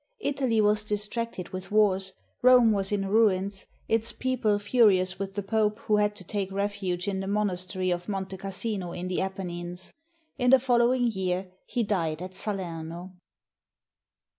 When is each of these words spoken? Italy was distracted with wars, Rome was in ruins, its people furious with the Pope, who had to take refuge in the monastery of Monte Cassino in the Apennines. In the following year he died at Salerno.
Italy 0.21 0.59
was 0.61 0.83
distracted 0.83 1.49
with 1.49 1.69
wars, 1.69 2.13
Rome 2.41 2.71
was 2.71 2.91
in 2.91 3.05
ruins, 3.07 3.67
its 3.87 4.11
people 4.13 4.57
furious 4.57 5.19
with 5.19 5.35
the 5.35 5.43
Pope, 5.43 5.77
who 5.81 5.97
had 5.97 6.15
to 6.15 6.23
take 6.23 6.51
refuge 6.51 7.07
in 7.07 7.19
the 7.19 7.27
monastery 7.27 7.91
of 7.91 8.09
Monte 8.09 8.37
Cassino 8.37 8.93
in 8.93 9.09
the 9.09 9.21
Apennines. 9.21 9.93
In 10.39 10.49
the 10.49 10.57
following 10.59 11.03
year 11.11 11.51
he 11.67 11.83
died 11.83 12.19
at 12.19 12.33
Salerno. 12.33 13.11